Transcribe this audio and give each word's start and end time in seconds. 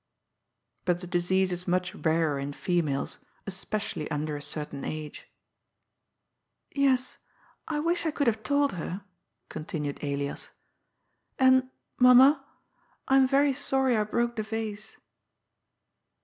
But 0.83 0.99
the 1.01 1.05
disease 1.05 1.51
is 1.51 1.67
much 1.67 1.93
rarer 1.93 2.39
in 2.39 2.53
females, 2.53 3.19
especially 3.45 4.09
under 4.09 4.35
a 4.35 4.41
certain 4.41 4.83
age." 4.83 5.27
Yes, 6.75 7.17
I 7.67 7.81
wish 7.81 8.07
I 8.07 8.09
could 8.09 8.25
have 8.25 8.41
told 8.41 8.71
her," 8.71 9.03
continued 9.47 10.03
Elias;" 10.03 10.49
and, 11.37 11.69
mamma, 11.99 12.43
I 13.07 13.17
am 13.17 13.27
very 13.27 13.53
sorry 13.53 13.95
I 13.95 14.03
broke 14.03 14.35
the 14.37 14.41
vase." 14.41 14.97